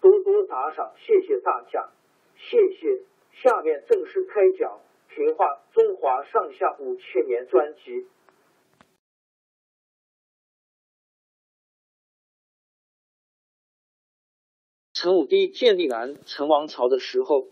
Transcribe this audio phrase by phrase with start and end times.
[0.00, 1.90] 多多打赏，谢谢大家，
[2.36, 3.02] 谢谢。
[3.42, 4.80] 下面正式开讲
[5.14, 8.06] 《评话中华上下五千年》专辑。
[14.94, 17.48] 陈武帝建立南陈王朝的时候，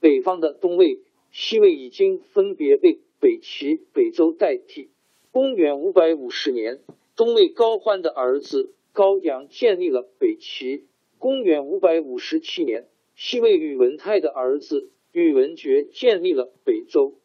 [0.00, 4.90] 北方的东魏、西魏已经分别被北齐、北周代替。
[5.30, 6.80] 公元五百五十年，
[7.14, 10.88] 东魏高欢的儿子高阳建立了北齐。
[11.18, 17.18] 公元五百五十七年，西魏宇文泰的儿子宇文觉建立了北周。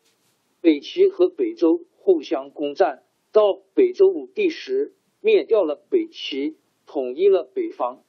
[0.61, 6.55] 北齐和北周互相攻战，到北周武帝时灭掉了北齐，
[6.87, 8.03] 统一了北方。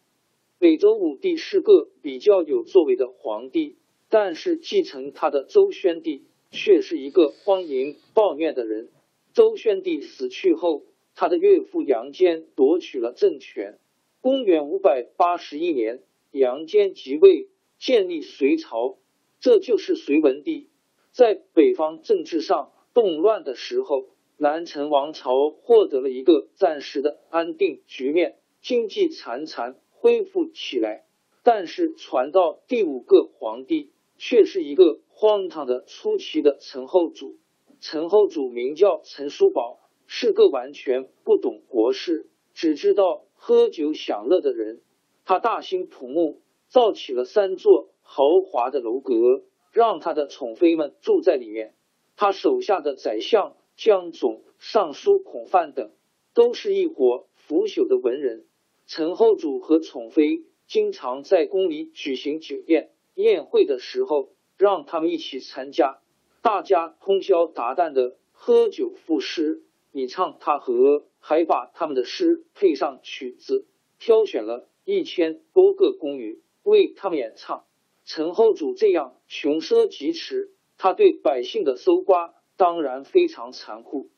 [0.59, 3.77] 北周武帝是个比较有作为的皇帝，
[4.09, 8.89] 但是继承他的周宣帝却是一个荒淫暴虐的人。
[9.35, 13.79] 周宣帝死去后，他的岳父杨坚夺取了政权。
[14.25, 18.97] 公元五百八十一年，杨坚即位，建立隋朝，
[19.39, 20.71] 这就是隋文帝。
[21.13, 24.07] 在北方政治上动乱的时候，
[24.39, 31.05] 南陈王朝获得了一个暂时的安定局面，经济潺潺恢复起来。
[31.43, 37.37] 但是传到第五个皇帝，却是一个荒唐的出奇的陈后主。
[37.79, 43.27] 陈后主名叫陈叔宝，是个完全不懂国事，只知道。
[43.47, 44.81] 喝酒享乐的人，
[45.27, 51.75] 他大兴土木，造起了三座豪华的楼阁，让他的宠妃们住在里面。
[52.17, 55.91] 他手下的宰相江总、尚书孔范等，
[56.33, 58.47] 都是一伙腐朽的文人。
[58.87, 65.99] 陈后主和宠妃经常在宫里举行酒宴宴会的时候，让他们一起参加，
[66.41, 69.63] 大家通宵达旦的喝酒赋诗。
[69.97, 73.65] 你唱他和，还把他们的诗配上曲子，
[74.01, 77.65] 挑选了一千多个宫女为他们演唱。
[78.05, 84.11] 陈后主这样穷奢极侈，他对百姓的搜刮当然非常残酷，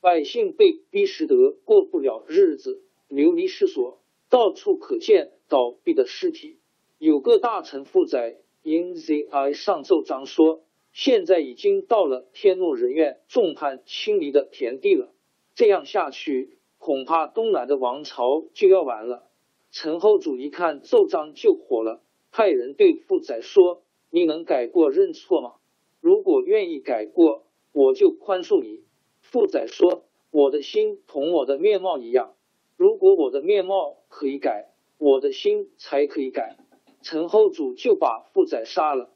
[0.00, 6.60] 百姓被逼使得过不了日子，流离失所，到处可见倒闭的尸体。
[6.96, 10.64] 有个大臣负载因 zi 上奏章说。
[10.92, 15.12] 现在已经到了天怒人怨、众叛亲离的田地了。
[15.54, 19.28] 这样下去，恐怕东南的王朝就要完了。
[19.70, 22.02] 陈后主一看奏章就火了，
[22.32, 25.54] 派人对傅载说：“你能改过认错吗？
[26.00, 28.82] 如果愿意改过，我就宽恕你。”
[29.22, 32.34] 傅载说：“我的心同我的面貌一样，
[32.76, 36.56] 如果我的面貌可以改，我的心才可以改。”
[37.02, 39.10] 陈后主就把傅载杀了。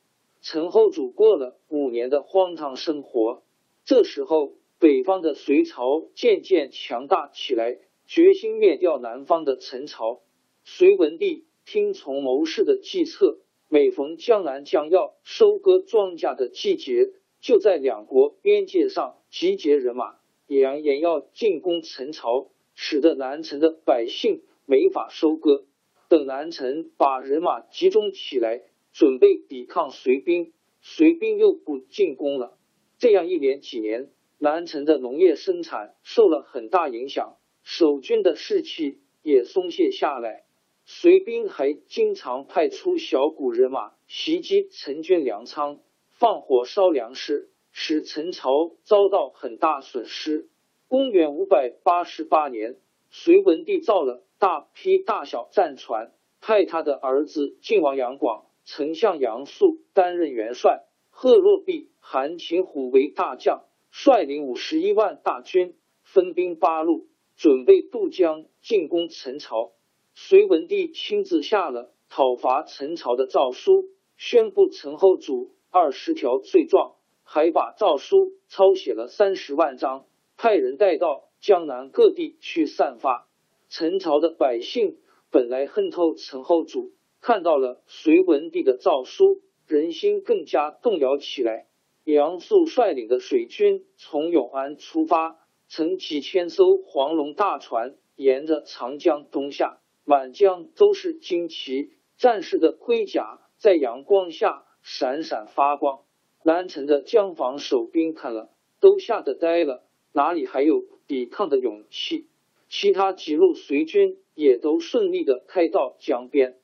[0.45, 3.43] 陈后主过了五年的荒唐生活。
[3.87, 10.21] 这时候，北方的隋朝渐渐强大起来，决心灭掉南方的陈朝。
[10.63, 13.39] 隋文帝听从谋士的计策，
[13.71, 20.17] 每逢江南将要收割庄稼的季节，就在两国边界上集结人马，
[20.47, 25.65] 扬言要进攻陈朝，使得南陈的百姓没法收割。
[26.11, 28.61] 等南陈把人马集中起来。
[28.95, 32.57] 准备抵抗隋兵，隋兵又不进攻了。
[32.97, 40.45] 这样一连几年，南城的农业生产受了很大影响，守军的士气也松懈下来。
[40.85, 45.81] 隋兵还经常派出小股人马袭击陈军粮仓，
[46.11, 50.49] 放火烧粮食，使陈朝遭到很大损失。
[50.87, 52.77] 公元五百八十八年，
[53.11, 67.07] 隋文帝造了大批大小战船，派他的儿子晋王杨广、丞相杨素担任元帅，贺若弼、韩擒虎为大将，率领五十一万大军，分兵八路，
[67.37, 69.73] 准备渡江进攻陈朝。
[70.15, 80.07] 隋文帝亲自下了讨伐陈朝的诏书，宣布陈后主二十条罪状，还把诏书抄写了三十万张。
[80.37, 83.29] 派人带到江南各地去散发。
[83.69, 84.99] 陈朝的百姓
[85.31, 86.93] 本来恨透陈后主，
[87.25, 91.67] 看到了隋文帝的诏书，人心更加动摇起来。
[92.05, 106.01] 杨素率领的水军从永安出发，乘几千艘黄龙大船，沿着长江东下，满江都是旌旗，战士的盔甲在阳光下闪闪发光。
[106.43, 108.51] 南城的江防守兵看了，
[108.81, 109.83] 都吓得呆了。
[110.13, 112.27] 哪里还有抵抗的勇气？
[112.69, 116.59] 其他几路随军也都顺利的开到江边。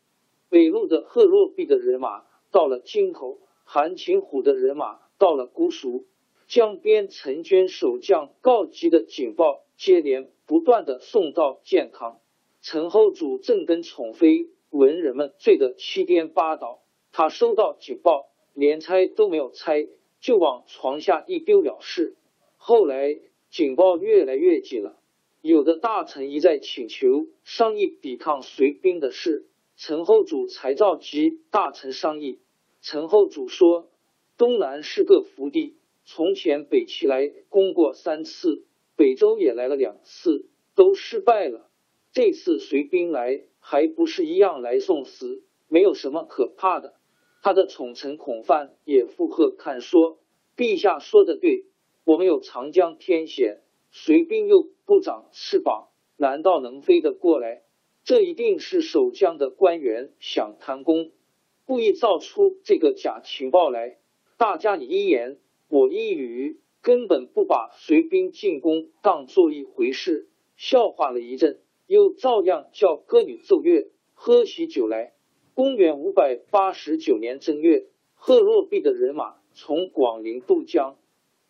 [0.51, 6.05] 北路的贺若弼的人马到了京口，韩擒虎的人马到了姑熟。
[6.47, 12.19] 江边陈娟守将告急的警报接连不断的送到建康。
[12.61, 16.83] 陈后主正跟宠妃文人们醉得七颠八倒，
[17.13, 19.89] 他收到警报，连拆都没有拆，
[20.21, 22.17] 就往床下一丢了事。
[22.59, 23.19] 后来。
[23.53, 24.97] 警报越来越紧了，
[25.43, 29.49] 有的大臣一再请求商议抵抗隋兵的事，
[29.83, 32.39] 陈后主才召集大臣商议。
[32.83, 33.89] 陈后主说
[34.37, 41.71] ：“东南是个福地，从前北齐来攻过三次，北周也来了两次，都失败了。
[42.13, 46.97] 这次隋兵来，还不是一样来送死，没有什么可怕的。”
[47.43, 50.19] 他的宠臣孔范也附和看说
[50.59, 51.65] ：“陛下说的对。”
[52.05, 55.89] 我们有长江天险，隋兵又不长翅膀，
[56.19, 57.63] 难道能飞得过来？
[58.11, 61.13] 这一定是守将的官员想贪功，
[61.65, 63.99] 故意造出这个假情报来。
[64.37, 75.15] 大家你一言我一语，根本不把随兵进攻当做一回事，笑话了一阵，又照样叫歌女奏乐，喝起酒来。
[75.55, 80.99] 公元五百八十九年正月，贺若弼的人马从广陵渡江。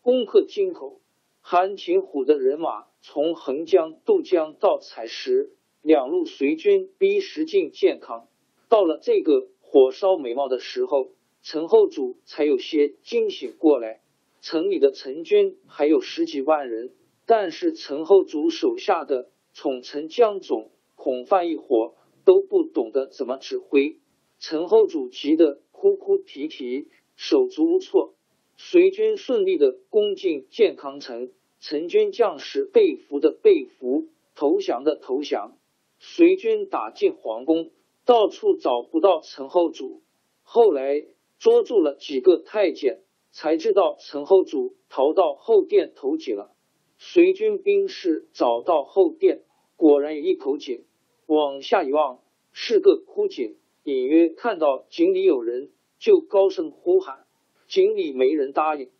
[0.03, 1.01] 攻克京口，
[1.41, 8.29] 韩擒虎的人马从横江渡江到采石，两路随军逼实进健康。
[8.69, 11.11] 到了这个火烧眉毛的时候，
[11.43, 14.01] 陈后主才有些惊醒过来。
[14.43, 16.93] 城里的陈军还有十几万人，
[17.27, 21.95] 但是陈后主手下的宠臣江总、孔范一伙
[22.25, 23.97] 都不懂得怎么指挥。
[24.39, 28.15] 陈后主急得哭哭啼啼，手足无措。
[28.57, 31.31] 随军顺利的攻进建康城，
[31.61, 35.57] 陈军将士被俘的被俘，投降的投降。
[36.03, 37.71] 随军打进皇宫，
[38.07, 40.03] 到处找不到陈后主。
[40.43, 41.05] 后来
[41.39, 46.53] 捉住了几个太监，才知道陈后主逃到后殿投井了。
[46.97, 49.43] 随军兵士找到后殿，
[49.77, 50.87] 果然有一口井，
[51.27, 52.21] 往下一望
[52.51, 57.27] 是个枯井，隐约看到井里有人，就高声呼喊。
[57.69, 58.91] 井里没人答应，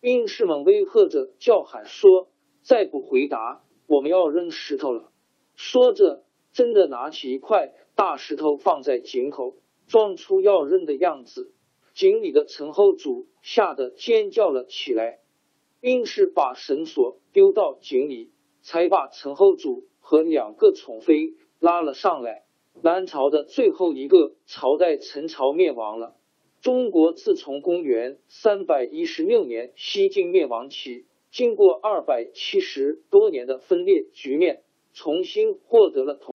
[0.00, 2.28] 兵士们威吓着叫喊说
[2.62, 5.10] ：“再不回答，我们要扔石头了。”
[5.56, 6.24] 说着，
[6.56, 9.56] 真的拿起一块大石头放在井口，
[9.88, 11.52] 装出要扔的样子。
[11.92, 15.18] 井里的陈后主吓得尖叫了起来。
[15.82, 18.30] 硬是把绳索丢到井里，
[18.62, 22.46] 才把陈后主和两个宠妃拉了上来。
[22.80, 26.16] 南朝的最后一个朝代陈朝灭亡了。
[26.62, 34.62] 中国自从公元三百一十六年西晋灭亡起，经过二百七十多年的分裂局面，
[34.94, 36.34] 重新获得了统。